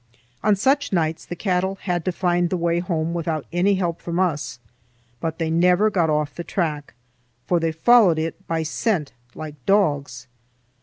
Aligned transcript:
On 0.43 0.55
such 0.55 0.91
nights 0.91 1.27
the 1.27 1.35
cattle 1.35 1.75
had 1.83 2.03
to 2.05 2.11
find 2.11 2.49
the 2.49 2.57
way 2.57 2.79
home 2.79 3.13
without 3.13 3.45
any 3.53 3.75
help 3.75 4.01
from 4.01 4.19
us, 4.19 4.57
but 5.19 5.37
they 5.37 5.51
never 5.51 5.91
got 5.91 6.09
off 6.09 6.33
the 6.33 6.43
track, 6.43 6.95
for 7.45 7.59
they 7.59 7.71
followed 7.71 8.17
it 8.17 8.47
by 8.47 8.63
scent 8.63 9.13
like 9.35 9.63
dogs. 9.67 10.25